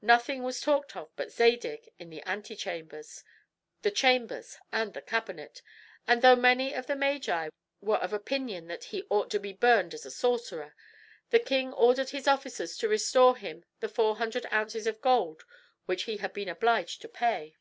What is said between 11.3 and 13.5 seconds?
the king ordered his officers to restore